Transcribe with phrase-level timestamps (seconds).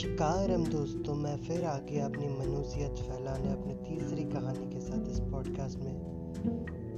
[0.00, 5.08] नमस्कार हम दोस्तों मैं फिर आ गया अपनी मनुष्यत फैलाने, अपनी तीसरी कहानी के साथ
[5.08, 5.94] इस पॉडकास्ट में।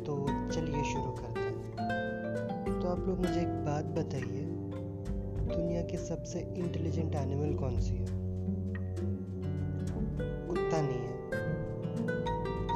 [0.07, 4.45] तो चलिए शुरू करते हैं। तो आप लोग मुझे एक बात बताइए,
[5.57, 8.07] दुनिया की सबसे इंटेलिजेंट एनिमल कौन सी है?
[10.49, 11.31] कुत्ता नहीं है,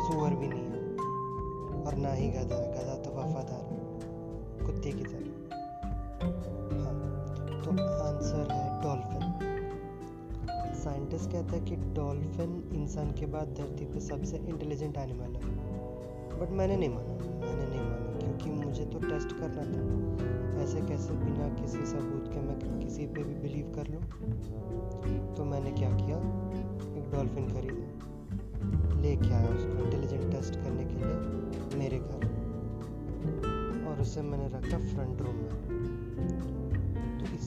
[0.06, 0.83] सुअर भी नहीं है,
[1.83, 3.81] और ना ही गधा। गधा तो वफादार है,
[4.67, 6.55] कुत्ते की तरह।
[10.96, 15.41] साइंटिस्ट कहता है कि डॉल्फिन इंसान के बाद धरती पे सबसे इंटेलिजेंट एनिमल है।
[16.41, 17.14] बट मैंने नहीं माना,
[17.46, 22.41] मैंने नहीं माना, क्योंकि मुझे तो टेस्ट करना था। ऐसे कैसे बिना किसी सबूत के
[22.41, 24.02] मैं किसी पे भी बिलीव कर लूँ?
[25.34, 26.19] तो मैंने क्या किया?
[26.97, 32.28] एक डॉल्फिन खरीदा। लेके आया उसको इंटेलिजेंट टेस्ट करने के लिए मेरे घर।
[33.88, 36.56] और उसे मैंने रखा फ्रंट रूम में।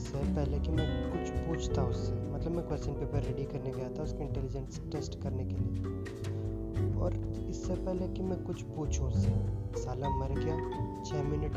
[0.09, 4.03] इससे पहले कि मैं कुछ पूछता उससे मतलब मैं क्वेश्चन पेपर रेडी करने गया था
[4.03, 7.15] उसके इंटेलिजेंस टेस्ट करने के लिए। और
[7.49, 9.33] इससे पहले कि मैं कुछ पूछूँ उससे,
[9.81, 10.55] साला मर गया
[11.03, 11.53] छः मिनट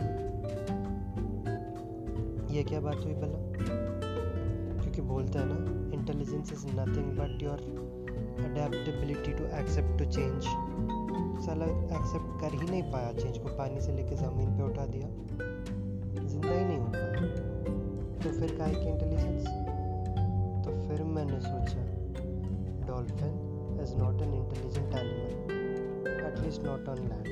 [2.53, 3.41] ये क्या बात हुई भला?
[4.83, 5.57] क्योंकि बोलते हैं ना
[5.99, 7.59] intelligence is nothing but your
[8.45, 10.43] adaptability to accept to change
[11.47, 11.67] साला
[11.99, 15.09] एक्सेप्ट कर ही नहीं पाया चेंज को पानी से लेके ज़मीन पे उठा दिया।
[16.27, 17.22] ज़िंदा ही नहीं हो पाया।
[18.23, 19.47] तो फिर काहे की इंटेलिजेंस
[20.65, 21.83] तो फिर मैंने सोचा
[22.87, 25.33] dolphin is not an intelligent animal
[26.27, 27.27] at least not on land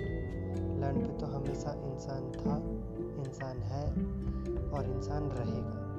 [0.80, 2.56] land पे तो हमेशा इंसान था,
[3.24, 3.84] इंसान है
[4.70, 5.90] और इंसान रहेगा।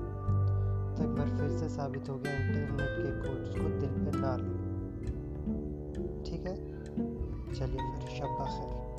[0.96, 4.36] तो एक बार फिर से साबित हो गया इंटरनेट के कोड्स को दिल पे ना
[4.36, 4.62] लो।
[6.24, 6.56] ठीक है?
[7.54, 8.91] चलिए फिर, शब्बा खैर।